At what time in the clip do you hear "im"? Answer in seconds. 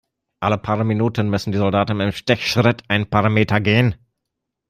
1.99-2.11